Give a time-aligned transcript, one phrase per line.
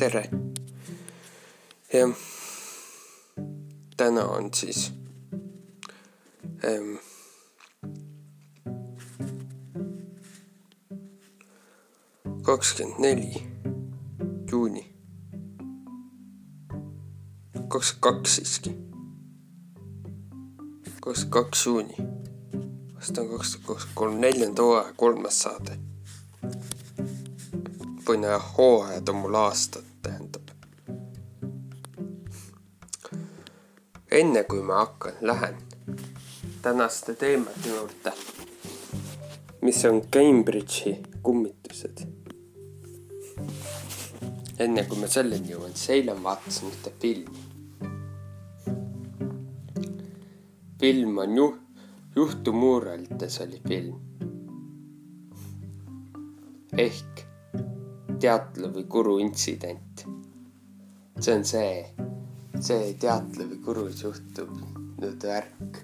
[0.00, 0.30] tere.
[1.92, 2.10] jah,
[3.96, 4.92] täna on siis
[6.64, 6.94] ähm,
[12.42, 13.42] kakskümmend neli
[14.50, 14.86] juuni,
[17.68, 18.72] kakskümmend kaks siiski,
[21.00, 21.96] kakskümmend kaks juuni,
[22.96, 25.78] aasta on kaks tuhat kakskümmend kolm, neljanda hooaja kolmas saade.
[28.04, 29.89] Põne hooajad on mul aastad,
[34.10, 35.54] enne kui ma hakkan, lähen
[36.62, 38.12] tänaste teemade juurde,
[39.62, 42.02] mis on Cambridge'i kummitused.
[44.58, 47.46] enne kui ma selleni jõuan, siis eile ma vaatasin ühte filmi.
[50.80, 51.60] film on ju-,
[52.16, 53.96] juhtumuuralites oli film.
[56.78, 57.26] ehk
[58.20, 60.06] Teatla või Kuru intsident.
[61.20, 62.09] see on see,
[62.60, 65.80] see Teatla või Kurus juhtunud värk,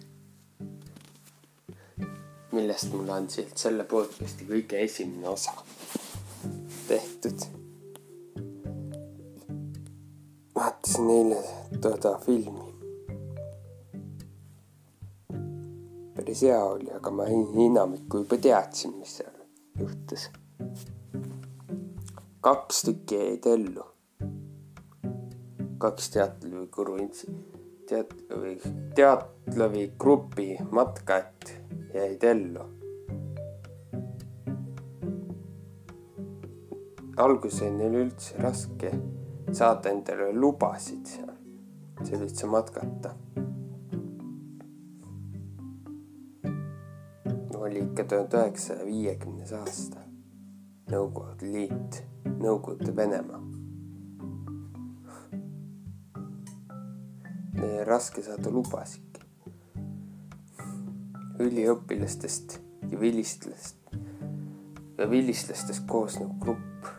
[2.52, 5.54] millest mul on siit selle podcast'i kõige esimene osa
[6.88, 7.46] tehtud.
[10.56, 11.42] vaatasin eile
[11.80, 12.72] toda filmi.
[16.16, 17.28] päris hea oli, aga ma
[17.68, 19.36] enamikku juba teadsin, mis seal
[19.80, 20.30] juhtus
[22.46, 23.84] kaks tükki jäid ellu.
[25.86, 27.32] Kaks Teatlavi Kuru intsi-,
[27.86, 28.56] teat-, või
[28.98, 31.52] Teatlavi grupi matkajat
[31.94, 32.72] jäid ellu.
[37.16, 38.90] alguses neil üldse raske
[39.56, 41.32] saada endale lubasid seal,
[42.18, 43.14] üldse matkata.
[47.56, 50.04] oli ikka tuhande üheksasaja viiekümnes aasta,
[50.92, 52.02] Nõukogude Liit
[52.36, 53.40] Nõukogude Venemaa.
[57.86, 59.02] Raske saada lubasid.
[61.40, 62.58] üliõpilastest
[62.90, 63.76] ja vilistlast
[64.98, 66.90] ja vilistlastest koosnev grupp.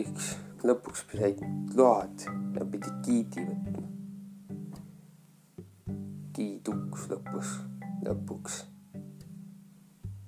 [0.00, 3.86] üks lõpuks said load ja pidid giidi võtma.
[6.34, 7.54] giid hukkus lõpus,
[8.06, 8.64] lõpuks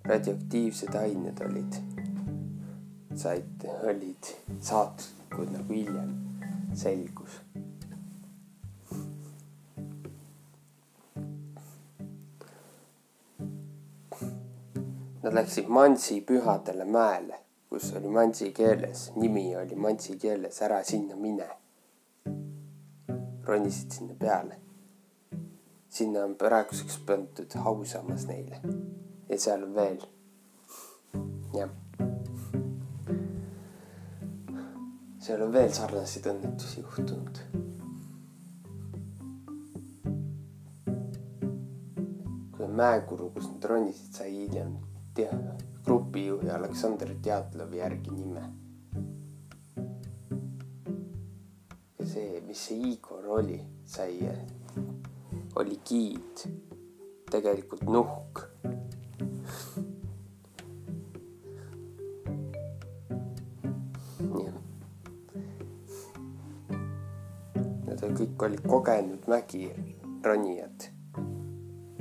[0.05, 1.83] radioaktiivsed ained olid,
[3.15, 4.35] said, olid
[5.33, 6.11] saatlikud nagu hiljem
[6.75, 7.41] selgus.
[15.23, 17.39] Nad läksid Mansi pühadele mäele,
[17.69, 21.49] kus oli mansi keeles, nimi oli mansi keeles Ära sinna mine.
[23.45, 24.57] ronisid sinna peale.
[25.89, 28.61] sinna on praeguseks pandud ausammas neile
[29.29, 30.03] ja seal veel.
[31.55, 31.71] jah.
[35.23, 37.37] Seal on veel sarnaseid õnnetusi juhtunud.
[42.57, 44.75] kui Mäekuru, kus nad ronisid, sai hiljem
[45.15, 45.55] tea-,
[45.87, 48.43] grupijuhi Aleksandr Teatlovi järgi nime.
[51.99, 54.19] ja see, mis see Igor oli, sai,
[55.63, 56.49] oli giid,
[57.31, 58.49] tegelikult nuhk
[68.23, 70.85] kõik olid kogenud mägironijad.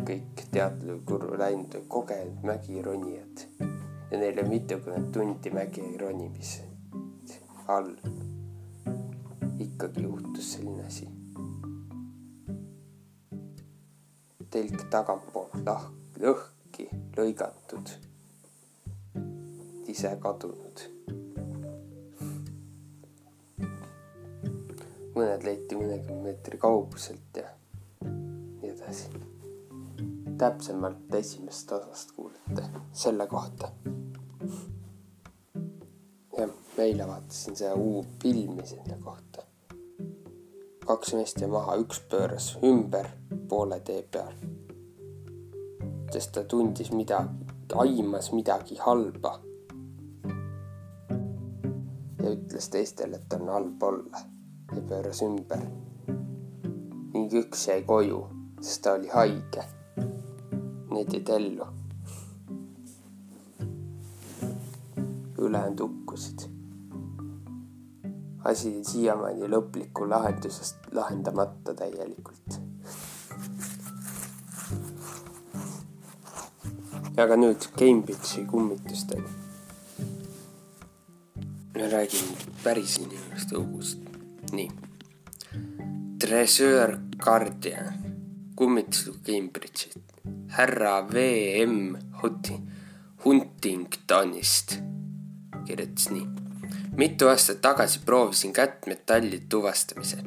[0.05, 3.41] kõik teadlikuru läinud kogenud mägironijad
[4.11, 6.67] ja neile mitukümmend tundi mägi ronimise
[7.67, 7.95] all
[9.59, 11.09] ikkagi juhtus selline asi.
[14.49, 17.95] telk tagantpoolt lahk, lõhki lõigatud,
[19.87, 20.89] ise kadunud
[25.15, 27.49] mõned leiti mõnekümne meetri kauguselt ja
[28.05, 29.09] nii edasi.
[30.37, 33.71] täpsemalt esimesest osast kuulete selle kohta.
[36.37, 39.43] jah, eile vaatasin seda uut filmi selle kohta.
[40.87, 43.11] kaks meest jäi maha, üks pööras ümber
[43.49, 44.33] poole tee peal.
[46.11, 49.39] sest ta tundis midagi, aimas midagi halba.
[52.23, 54.30] ja ütles teistele, et on halb olla
[54.75, 55.63] ja pööras ümber.
[57.13, 58.21] ning üks jäi koju,
[58.61, 59.63] sest ta oli haige.
[60.91, 61.67] Need jäid ellu.
[65.41, 66.47] ülejäänud hukkusid.
[68.43, 72.61] asi siiamaani lõplikku lahendusest lahendamata täielikult.
[77.17, 79.27] aga nüüd Cambridge'i kummitusteni.
[81.75, 84.10] ma räägin päris inimeste lugust.
[84.51, 84.69] Nii.
[86.19, 87.93] Tresöör Guardian,
[88.55, 89.99] kummituslugu Cambridge'ist,
[90.47, 91.15] härra V
[91.65, 92.59] M Huti,
[93.25, 94.77] Huntingtonist
[95.65, 96.27] kirjutas nii.
[96.97, 100.25] mitu aastat tagasi proovisin kätt metalli tuvastamisel.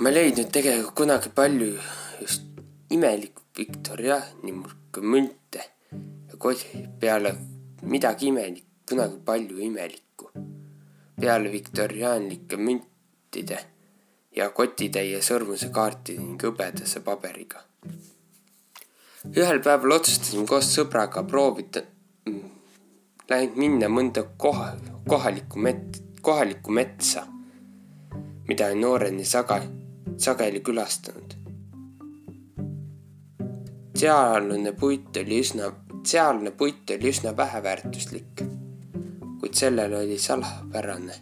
[0.00, 1.70] ma ei leidnud tegelikult kunagi palju
[2.20, 2.42] just
[2.90, 4.52] imelikku viktoriaani
[5.12, 5.62] münte
[6.28, 7.34] ja koodi peale
[7.82, 10.07] midagi imelikku kunagi palju imelikku.
[11.20, 13.58] Peale viktoriaanlike müntide
[14.36, 17.62] ja kotitäie sõrmusekaartide ning hõbedase paberiga.
[19.34, 21.82] ühel päeval otsustasime koos sõbraga proovida
[22.26, 22.44] mm,
[23.30, 24.70] läinud minna mõnda koha,
[25.08, 27.26] kohalikku met-, kohalikku metsa,
[28.48, 29.62] mida nooreni saga,
[30.16, 31.34] sageli külastanud.
[33.98, 35.72] sealne puit oli üsna,
[36.06, 38.57] sealne puit oli üsna väheväärtuslik
[39.40, 41.14] kuid sellel oli salapärane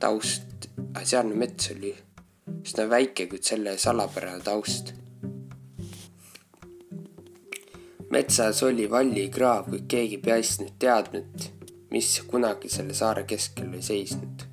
[0.00, 0.68] taust.
[1.04, 1.92] sealne mets oli
[2.62, 4.92] üsna väike, kuid selle salapärane taust.
[8.12, 11.46] metsas oli vallikraav, kuid keegi peast nüüd teadnud,
[11.94, 14.44] mis kunagi selle saare keskel oli seisnud.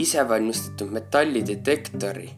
[0.00, 2.30] isevalmistatud metallidetektori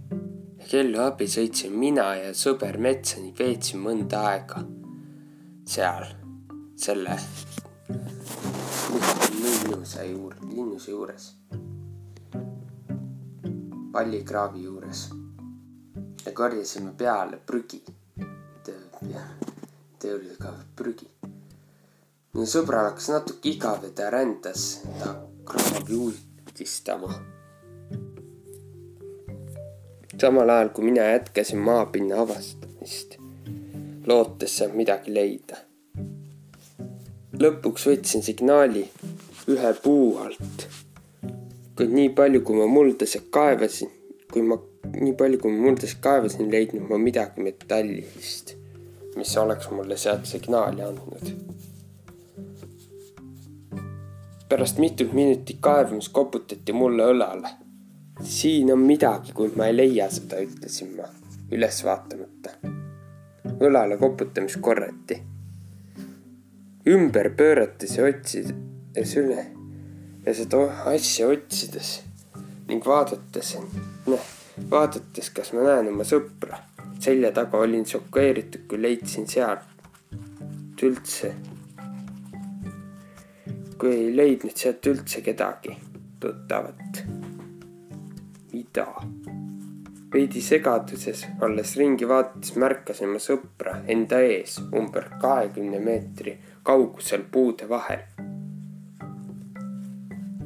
[0.58, 4.64] ja kellu abil sõitsime mina ja sõber metsa ning veetsime mõnda aega
[5.76, 6.08] seal
[6.82, 7.20] selle
[9.42, 11.34] linnuse juur-, linnuse juures.
[13.92, 15.10] pallikraavi juures.
[16.26, 17.82] ja korjasime peale prügi.
[19.98, 21.10] tee oli ka prügi.
[22.34, 27.12] minu sõbral hakkas natuke igav ja ta rändas ta kraavi uudistama.
[30.20, 33.18] samal ajal kui mina jätkasin maapinna avastamist,
[34.06, 35.71] lootes sealt midagi leida
[37.42, 38.82] lõpuks võtsin signaali
[39.50, 40.66] ühe puu alt.
[41.76, 43.90] kuid nii palju, kui ma muldasid kaevasin,
[44.32, 44.58] kui ma,
[44.92, 48.54] nii palju, kui ma muldasid kaevasin, ei leidnud ma midagi metallist,
[49.16, 51.32] mis oleks mulle sealt signaali andnud.
[54.52, 57.56] pärast mitut minutit kaevamist koputati mulle õlale.
[58.22, 61.08] siin on midagi, kuid ma ei leia seda, ütlesin ma
[61.50, 62.56] üles vaatamata.
[63.58, 65.22] õlale koputamist korrati
[66.88, 69.44] ümber pöörates ja otsides üle
[70.26, 72.00] ja seda asja otsides
[72.68, 73.56] ning vaadates,
[74.06, 74.26] noh,
[74.70, 76.58] vaadates, kas ma näen oma sõpra.
[77.02, 81.32] selja taga olin šokeeritud, kui leidsin sealt üldse,
[83.78, 85.76] kui ei leidnud sealt üldse kedagi
[86.22, 87.02] tuttavat.
[88.52, 88.86] mida?
[90.12, 96.36] Veidi segaduses olles ringi vaadates märkasin ma sõpra enda ees umber kahekümne meetri
[96.68, 98.04] kaugusel puude vahel.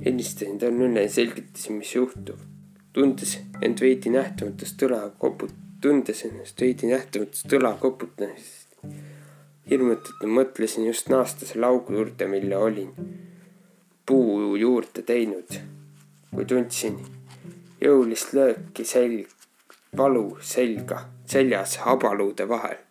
[0.06, 2.38] helistasin talle üle ja selgitasin, mis juhtub.
[2.92, 8.78] tundes end veidi nähtamatust õla koput-, tundes ennast veidi nähtamatust õla koputamisest.
[9.70, 12.92] hirmutatult mõtlesin just naasta selle augu juurde, mille olin
[14.06, 15.58] puu juurde teinud,
[16.30, 17.00] kui tundsin
[17.82, 19.35] jõulist lööki selg,
[19.96, 22.86] valu selga, seljas habaluude vahel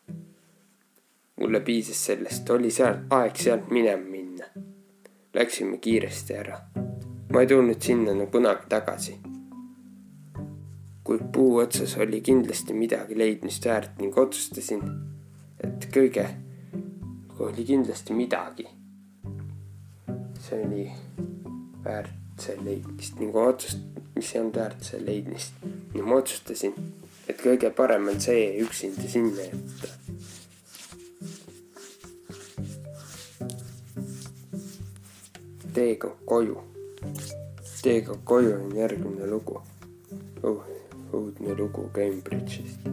[1.40, 4.46] mulle piisas sellest, oli seal aeg sealt minema minna.
[5.34, 6.60] Läksime kiiresti ära.
[7.34, 9.18] ma ei tulnud sinna enam kunagi tagasi.
[11.04, 14.82] kuid puu otsas oli kindlasti midagi leidmist väärt ning otsustasin,
[15.64, 16.26] et kõige,
[17.40, 18.68] oli kindlasti midagi.
[20.40, 20.92] see oli
[21.84, 23.80] väärt see leidmist ning otsust,
[24.16, 25.54] mis ei olnud väärt see leidmist.
[25.96, 26.74] ja ma otsustasin,
[27.28, 29.94] et kõige parem on see üksinda sinna jätta
[35.76, 36.58] teega koju.
[37.84, 39.62] teega koju on järgmine lugu
[40.44, 40.64] uh,.
[41.14, 42.88] uudne lugu Cambridge'ist.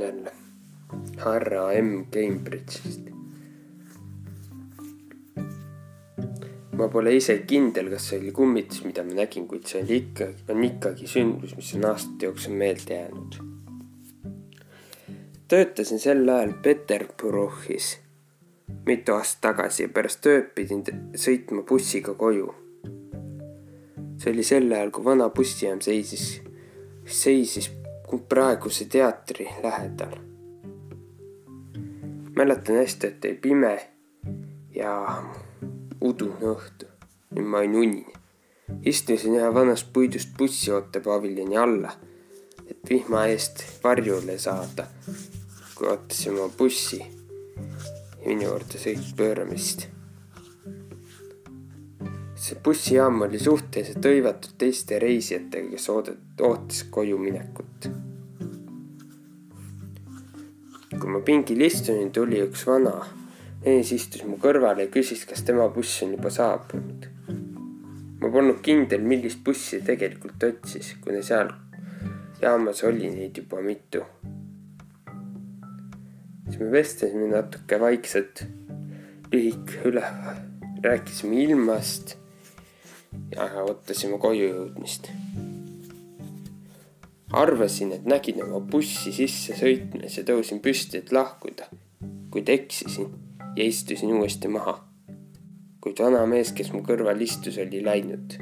[0.00, 0.32] jälle,
[1.16, 3.13] härra M Cambridge'ist.
[6.78, 10.30] Ma pole ise kindel, kas see oli kummitus, mida ma nägin, kuid see oli ikka,
[10.52, 13.42] on ikkagi sündmus, mis on aastate jooksul meelde jäänud.
[15.48, 17.94] töötasin sel ajal Peterburgis
[18.86, 20.84] mitu aastat tagasi ja pärast tööd pidin
[21.16, 22.52] sõitma bussiga koju.
[24.18, 26.40] see oli sel ajal, kui vana bussijaam seisis,
[27.04, 27.70] seisis
[28.28, 30.18] praeguse teatri lähedal.
[32.36, 33.74] mäletan hästi, et oli pime
[34.74, 35.22] ja
[36.10, 36.90] udune õhtu.
[37.34, 38.04] nüüd ma olin uni.
[38.92, 41.92] istusin ühe vanast puidust bussiootepaviljoni alla,
[42.68, 44.86] et vihma eest varjule saada,
[45.74, 47.02] kui ootasime bussi
[48.24, 49.88] minu juurde sõit pööramist
[52.44, 57.88] see bussijaam oli suhteliselt hõivatud teiste reisijatega, kes oodat-, ootas koju minekut.
[60.94, 62.92] kui ma pingil istusin, tuli üks vana
[63.64, 67.06] mees istus mu kõrval ja küsis, kas tema buss on juba saabunud.
[68.20, 71.48] ma polnud kindel, millist bussi tegelikult otsis, kuna seal
[72.42, 74.04] jaamas oli neid juba mitu.
[76.44, 78.44] siis me vestlesime natuke vaikselt,
[79.32, 80.04] lühike üle,
[80.84, 82.18] rääkisime ilmast
[83.32, 85.08] ja ootasime koju jõudmist.
[87.32, 91.72] arvasin, et nägin oma bussi sisse sõitmas ja tõusin püsti, et lahkuda,
[92.30, 93.23] kuid eksisin
[93.56, 94.80] ja istusin uuesti maha.
[95.80, 98.38] kuid vana mees, kes mu kõrval istus, oli läinud.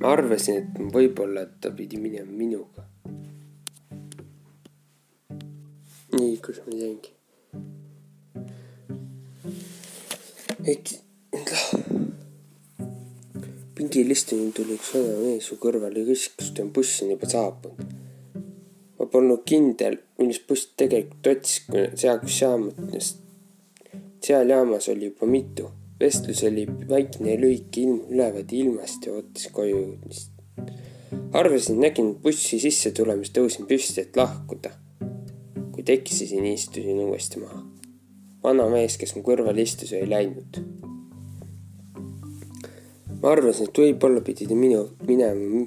[0.00, 2.86] ma arvasin, et võib-olla ta pidi minema minuga.
[6.18, 7.12] nii, kus ma jäingi?
[10.66, 11.00] eks
[13.76, 17.28] pingil istunud tuli üks vana mees su kõrvale ja küsis, kas on buss on juba
[17.30, 17.95] saabunud.
[19.06, 23.12] Ma polnud kindel, millist bussi tegelikult otsis, kui seal, kus jaamas,
[24.26, 25.70] seal jaamas oli juba mitu.
[26.00, 30.34] vestlus oli vaikne ja lühike ilm üleval ilmast ja ootas koju jõudmist.
[31.32, 34.74] arvasin, nägin bussi sisse tulemist, tõusin püsti, et lahkuda.
[35.72, 37.62] kuid eksisin, istusin uuesti maha
[38.46, 40.60] vana mees, kes mu kõrval istus, oli läinud.
[43.16, 45.64] ma arvasin, et võib-olla pidi ta minu, minema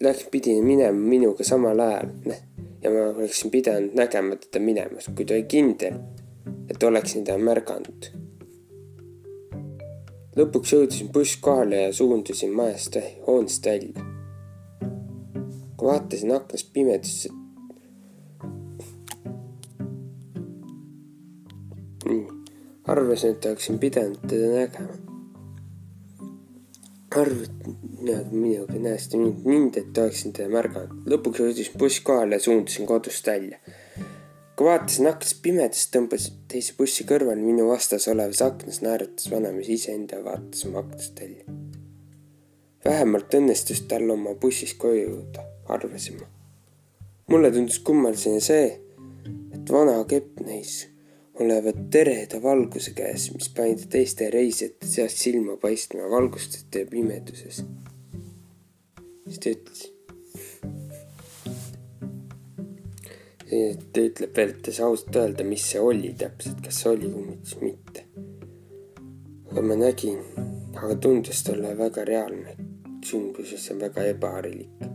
[0.00, 2.10] läks, pidi minema minuga samal ajal
[2.82, 5.98] ja ma oleksin pidanud nägema teda minemas, kuid oli kindel,
[6.70, 8.10] et oleksin teda märganud.
[10.38, 12.96] lõpuks jõudsin buss kohale ja suundusin majast,
[13.26, 14.06] hoonest välja.
[15.76, 17.28] kui vaatasin aknast pimedusse,
[22.86, 24.94] arvasin, et oleksin pidanud teda nägema.
[27.16, 31.06] arvasin, et minuga näest mind, mind, et oleksin teda märganud.
[31.10, 33.58] lõpuks jõudis buss kohale ja suundusin kodust välja.
[34.56, 40.18] kui vaatasin aknast pimedast, tõmbas teise bussi kõrval minu vastas olevas aknas naeratas vanamees iseenda
[40.18, 41.44] ja vaatas oma aknast välja.
[42.84, 46.30] vähemalt õnnestus tal oma bussis koju jõuda, arvasin ma.
[47.30, 48.70] mulle tundus kummaline see,
[49.54, 50.86] et vana kepp neis
[51.40, 57.62] olevat tereda valguse käes, mis pani ta teiste reisijate seast silma paistma valgustete ja pimeduses.
[59.28, 59.40] Siis
[63.92, 67.10] ta ütleb veel, et ei saa ausalt öelda, mis see oli täpselt, kas see oli
[67.12, 68.04] kummitus või mitte.
[69.50, 70.18] aga ma nägin,
[70.76, 72.56] aga tundus talle väga reaalne
[73.04, 74.88] sündmus, mis on väga ebaharilik.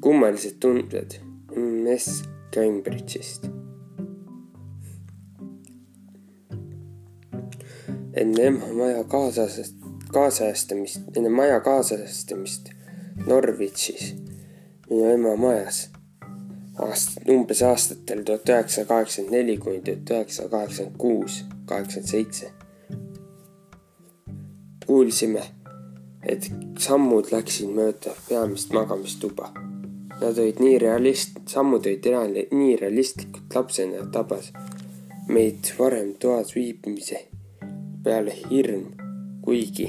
[0.00, 1.18] kummalised tunded
[1.56, 2.22] MS
[2.54, 3.52] Cambridge'ist
[8.14, 9.74] enne ema maja kaasas,
[10.12, 12.71] kaasajastamist, enne maja kaasajastamist
[13.26, 14.14] Norwichis,
[14.90, 15.90] minu ema majas.
[16.78, 22.50] aast-, umbes aastatel tuhat üheksasada kaheksakümmend neli kuni tuhat üheksasada kaheksakümmend kuus, kaheksakümmend seitse.
[24.86, 25.42] kuulsime,
[26.22, 29.52] et sammud läksid mööda peamist magamistuba.
[30.20, 34.50] Nad olid nii realist-, sammud olid reaalne, nii realistlikud lapsena tabas
[35.28, 37.28] meid varem toas viibimise
[38.04, 38.88] peale hirm,
[39.44, 39.86] kuigi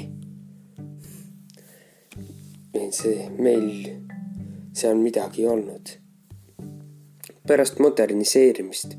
[2.92, 3.68] see meil
[4.74, 5.89] seal midagi olnud.
[7.48, 8.96] pärast moderniseerimist,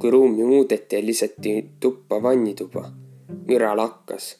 [0.00, 2.92] kui ruumi muudeti ja lisati tuppa vannituba,
[3.48, 4.38] müra lakkas.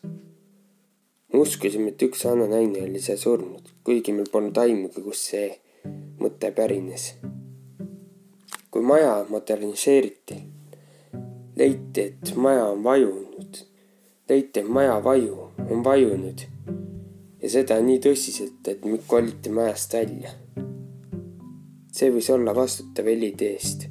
[1.33, 5.49] me uskusime, et üks vana naine oli seal surnud, kuigi meil polnud aimugi, kust see
[6.21, 7.15] mõte pärines.
[8.71, 10.41] kui maja moderniseeriti,
[11.57, 13.65] leiti, et maja on vajunud
[14.29, 16.49] leiti, et maja vaju on vajunud
[17.45, 20.31] ja seda nii tõsiselt, et koliti majast välja.
[21.95, 23.85] see võis olla vastutav helide eest.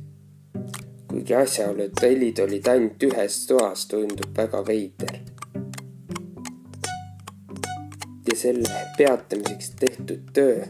[1.11, 5.19] kuigi asjaolu, et helid olid ainult ühes toas, tundub väga veider.
[8.31, 10.65] ja selle peatamiseks tehtud töö,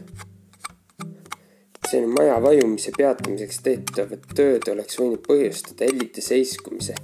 [1.88, 7.00] selle maja vajumise peatamiseks tehtavad tööd oleks võinud põhjustada helide seiskumise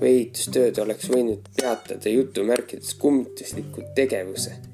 [0.00, 4.71] või ehitustööd oleks võinud peatada jutumärkides kummitusliku tegevuse.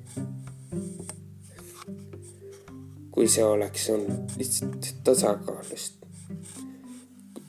[3.18, 5.94] Kui see oleks olnud lihtsalt tasakaalust,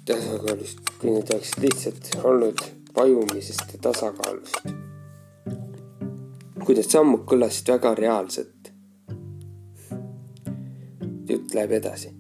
[0.06, 2.64] tasakaalust, kui need oleksid lihtsalt olnud
[2.96, 4.56] vajumisest ja tasakaalust.
[6.64, 8.72] kui need sammud kõlasid väga reaalselt.
[11.30, 12.16] jutt läheb edasi.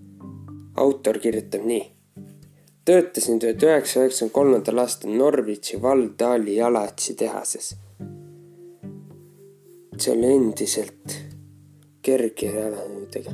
[0.75, 1.87] autor kirjutab nii
[2.85, 7.73] töötasin tuhat üheksasaja üheksakümne kolmandal aastal Norwichi Valdali jalatsi tehases.
[9.97, 11.38] see oli endiselt
[12.01, 13.31] kerge jalanõudega.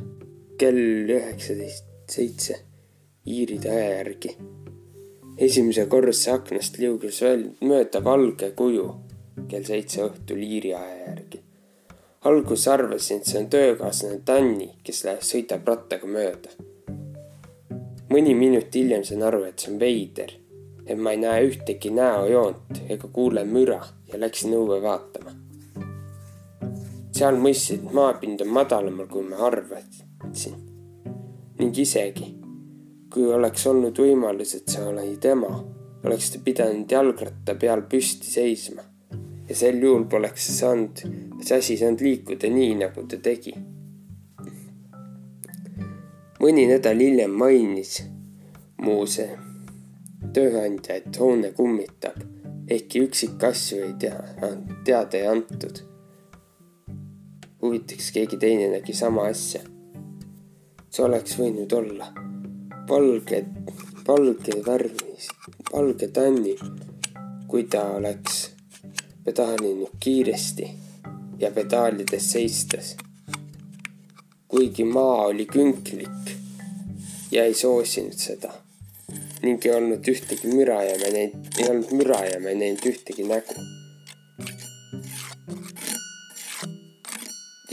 [0.58, 2.60] kell üheksateist seitse
[3.26, 4.36] Iiride aja järgi.
[5.38, 8.86] esimese korruse aknast liugus veel mööda valge kuju
[9.48, 11.40] kell seitse õhtul Iiri aja järgi.
[12.26, 16.50] alguses arvasin, et see on töökaaslane Tanni, kes läheb, sõidab rattaga mööda.
[18.10, 20.32] mõni minut hiljem sain aru, et see on veider,
[20.86, 23.82] et ma ei näe ühtegi näojoont ega kuule müra
[24.12, 25.45] ja läksin õue vaatama.
[27.16, 30.58] Seal mõistsin, et maapind on madalamal, kui ma arvasin
[31.56, 32.34] ning isegi
[33.16, 35.48] kui oleks olnud võimalus, et see oli tema,
[36.04, 38.84] oleks ta pidanud jalgratta peal püsti seisma
[39.48, 41.00] ja sel juhul poleks saanud,
[41.40, 43.54] see asi saanud liikuda nii, nagu ta tegi.
[46.44, 48.02] mõni nädal hiljem mainis
[48.84, 49.30] mu see
[50.36, 52.20] tööandja, et hoone kummitab,
[52.68, 54.18] ehkki üksikasju ei tea,
[54.84, 55.80] teada ei antud.
[57.62, 59.60] Huvitaks, keegi teine nägi sama asja.
[60.90, 62.06] see oleks võinud olla
[62.88, 63.44] valge,
[64.08, 65.28] valge värvis,
[65.72, 66.54] valge tanni,
[67.48, 68.50] kui ta oleks
[69.24, 70.70] pedaalinud kiiresti
[71.38, 72.96] ja pedaalides seistes.
[74.48, 76.36] kuigi maa oli künklik
[77.32, 78.52] ja ei soosinud seda
[79.42, 82.86] ning ei olnud ühtegi müra ja me neid, ei olnud müra ja me ei näinud
[82.90, 83.54] ühtegi nägu.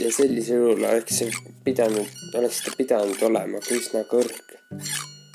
[0.04, 1.30] Ja sellisel juhul oleks see
[1.64, 2.08] pidanud,
[2.38, 4.60] oleks ta pidanud olema üsna kõrge,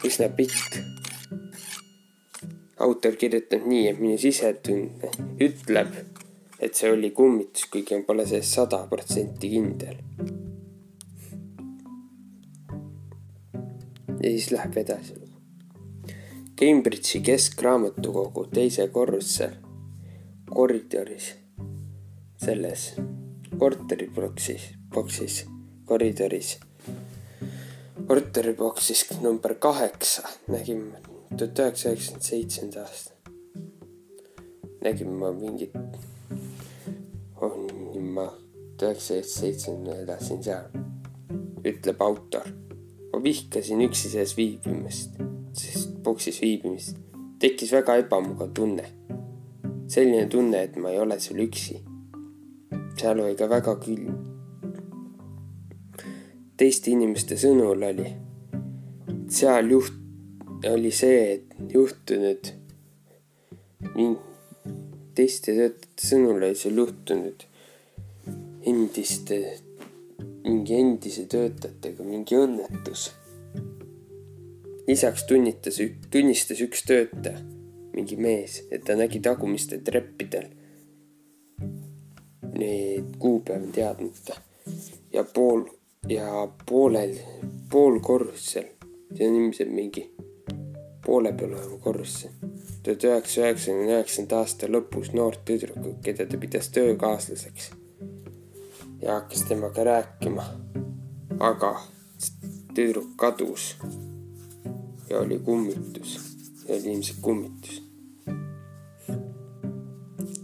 [0.06, 0.78] üsna pikk
[2.80, 5.10] autor kirjutab nii, et minu sisetunne
[5.42, 5.96] ütleb,
[6.60, 9.98] et see oli kummitus, kuigi pole selles sada protsenti kindel.
[14.20, 15.14] ja siis läheb edasi.
[16.60, 19.54] Cambridge'i keskraamatukogu teise korrusel
[20.50, 21.30] koridoris,
[22.44, 22.90] selles
[23.60, 24.62] korteriboksis,
[24.94, 25.46] boksis,
[25.86, 26.58] koridoris,
[28.08, 31.02] korteriboksis number kaheksa nägime
[31.38, 33.12] tuhat üheksasaja üheksakümmend seitsmenda aasta.
[34.84, 35.76] nägin ma mingit,
[37.42, 38.30] olin ma
[38.78, 40.72] tuhat üheksasaja seitsmekümne elasin seal,
[41.66, 42.48] ütleb autor.
[43.14, 45.22] ma vihkasin üksi sees viibimist,
[45.54, 46.98] sest boksis viibimist
[47.40, 48.86] tekkis väga ebamugav tunne.
[49.88, 51.80] selline tunne, et ma ei ole seal üksi.
[53.00, 54.18] Seal oli ka väga külm.
[56.60, 58.08] teiste inimeste sõnul oli
[59.32, 59.96] seal juht
[60.68, 62.50] oli see, et juhtunud
[65.16, 67.46] teiste töötajate sõnul oli seal juhtunud
[68.68, 69.38] endiste,
[70.44, 73.10] mingi endise töötajatega mingi õnnetus.
[74.90, 75.78] lisaks tunnitas,
[76.12, 77.40] tunnistas üks töötaja,
[77.94, 80.50] mingi mees, et ta nägi tagumistel treppidel
[82.60, 84.40] need kuupäevi teadmata
[85.14, 85.66] ja pool
[86.08, 87.16] ja poolel,
[87.72, 88.72] poolkorrusel,
[89.16, 90.06] see on ilmselt mingi
[91.06, 92.30] poole peal olema korrusse.
[92.84, 97.72] tuhat üheksasaja üheksakümne üheksanda aasta lõpus noort tüdrukut, keda ta pidas töökaaslaseks
[99.02, 100.46] ja hakkas temaga rääkima.
[101.40, 101.72] aga
[102.76, 103.76] tüdruk kadus
[105.10, 106.20] ja oli kummitus,
[106.70, 107.84] oli ilmselt kummitus.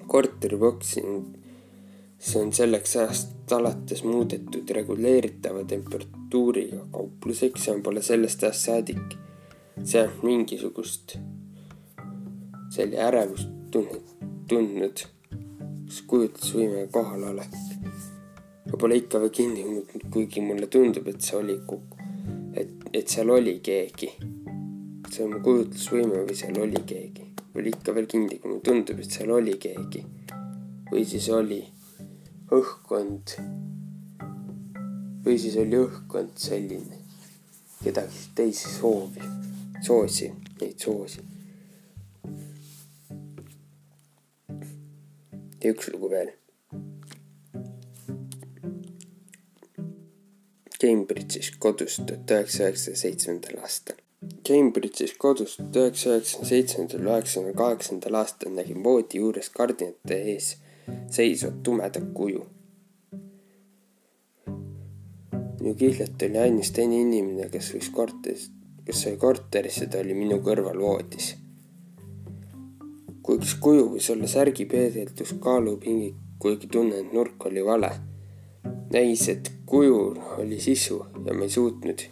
[0.07, 1.44] korteriboksing,
[2.25, 9.17] see on selleks ajast alates muudetud reguleeritava temperatuuriga kaupluseks, see on pole sellest ajast saadik
[9.83, 11.17] sealt mingisugust
[12.75, 14.15] selle ärevust tundnud,
[14.49, 15.03] tundnud,
[15.85, 17.53] kas kujutlusvõime kohalolek.
[18.71, 21.59] ma pole ikka veel kinni muutnud, kuigi mulle tundub, et see oli,
[22.57, 24.09] et, et seal oli keegi.
[25.11, 27.29] see on mu kujutlusvõime või seal oli keegi.
[27.53, 30.05] pole ikka veel kinni, kui mulle tundub, et seal oli keegi.
[30.89, 31.61] või siis oli
[32.59, 33.37] õhkkond.
[35.25, 36.99] või siis oli õhkkond selline,
[37.83, 39.25] kedagi teisi soovib
[39.85, 41.21] soosi, neid soosi.
[45.65, 46.33] ja üks lugu veel.
[50.75, 54.01] Cambridge'is kodus tuhat üheksasaja üheksakümne seitsmendal aastal.
[54.45, 60.51] Cambridge'is kodus tuhat üheksasaja üheksakümne seitsmendal, üheksakümne kaheksandal aastal nägin voodi juures kardinate ees
[61.11, 62.45] seisvat tumedat kuju.
[65.59, 68.51] minu kihlelt oli ainus teine inimene, kes võis korteris
[68.85, 71.33] kes sai korterisse, ta oli minu kõrval voodis.
[73.25, 77.89] kui üks kuju võis olla särgi peegeldus kaalupingi, kuigi tunnen, et nurk oli vale.
[78.93, 82.05] näis, et kujul oli sisu ja ma ei suutnud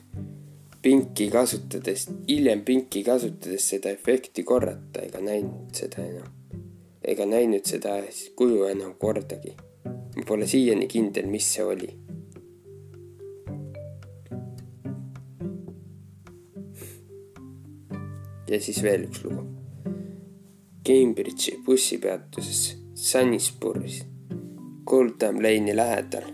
[0.81, 6.42] pinki kasutades, hiljem pinki kasutades seda efekti korrata ega näinud seda enam.
[7.03, 7.97] Ega näinud seda
[8.35, 9.55] kuju enam kordagi.
[10.15, 11.89] ma pole siiani kindel, mis see oli.
[18.49, 19.43] ja siis veel üks lugu.
[20.87, 22.63] Cambridge'i bussipeatuses
[22.93, 24.03] Sunnisbury's
[24.85, 26.27] Goldham Lane'i lähedal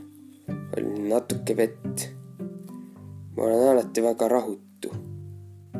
[0.77, 2.09] oli natuke vett
[3.39, 4.89] ma olen alati väga rahutu.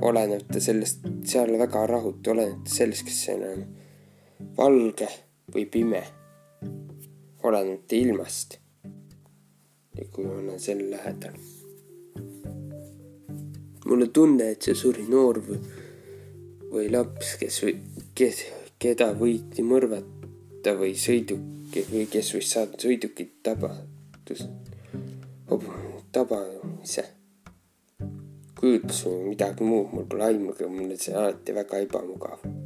[0.02, 3.66] olenemata sellest, seal väga rahutu, olenemata sellest, kas see on
[4.60, 5.08] valge
[5.54, 6.04] või pime.
[7.44, 8.58] olenemata ilmast.
[9.96, 11.38] ja kui ma olen selle lähedal.
[13.86, 15.60] mul on tunne, et see suri noor või,
[16.74, 17.62] või laps, kes
[18.16, 18.44] kes,
[18.80, 24.44] keda võidi mõrvata või sõiduki või kes võis saada sõidukit tabatus,
[26.12, 27.08] tabamise
[28.60, 32.59] kujutlus või midagi muud, mul pole aimugi, mul on see alati väga ebamugav.